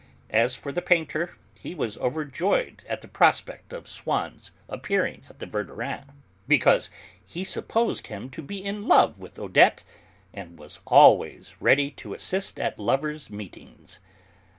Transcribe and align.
As 0.31 0.55
for 0.55 0.71
the 0.71 0.81
painter, 0.81 1.35
he 1.59 1.75
was 1.75 1.99
overjoyed 1.99 2.81
at 2.89 3.01
the 3.01 3.07
prospect 3.07 3.71
of 3.71 3.87
Swann's 3.87 4.49
appearing 4.67 5.21
at 5.29 5.37
the 5.37 5.45
Verdurins', 5.45 6.09
because 6.47 6.89
he 7.23 7.43
supposed 7.43 8.07
him 8.07 8.27
to 8.31 8.41
be 8.41 8.65
in 8.65 8.87
love 8.87 9.19
with 9.19 9.37
Odette, 9.37 9.83
and 10.33 10.57
was 10.57 10.79
always 10.87 11.53
ready 11.59 11.91
to 11.91 12.15
assist 12.15 12.57
at 12.59 12.79
lovers' 12.79 13.29
meetings. 13.29 13.99